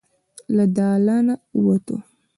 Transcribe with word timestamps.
له 0.55 0.65
دالانه 0.75 1.35
ووته. 1.63 1.95